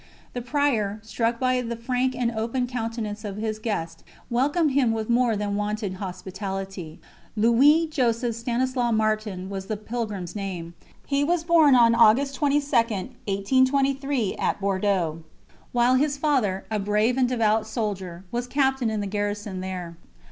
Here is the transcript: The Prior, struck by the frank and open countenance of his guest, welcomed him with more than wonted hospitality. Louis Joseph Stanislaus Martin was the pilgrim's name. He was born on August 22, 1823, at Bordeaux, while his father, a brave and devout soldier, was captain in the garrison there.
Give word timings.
The 0.33 0.41
Prior, 0.41 0.99
struck 1.03 1.39
by 1.39 1.61
the 1.61 1.75
frank 1.75 2.15
and 2.15 2.31
open 2.31 2.65
countenance 2.65 3.23
of 3.23 3.37
his 3.37 3.59
guest, 3.59 4.03
welcomed 4.31 4.71
him 4.71 4.93
with 4.93 5.11
more 5.11 5.35
than 5.35 5.55
wonted 5.55 5.93
hospitality. 6.01 6.99
Louis 7.37 7.85
Joseph 7.85 8.33
Stanislaus 8.33 8.95
Martin 8.95 9.47
was 9.47 9.67
the 9.67 9.77
pilgrim's 9.77 10.35
name. 10.35 10.73
He 11.05 11.23
was 11.23 11.43
born 11.43 11.75
on 11.75 11.93
August 11.93 12.33
22, 12.33 12.65
1823, 12.75 14.37
at 14.37 14.59
Bordeaux, 14.59 15.21
while 15.71 15.93
his 15.93 16.17
father, 16.17 16.65
a 16.71 16.79
brave 16.79 17.15
and 17.15 17.29
devout 17.29 17.67
soldier, 17.67 18.23
was 18.31 18.47
captain 18.47 18.89
in 18.89 19.01
the 19.01 19.05
garrison 19.05 19.59
there. 19.61 19.97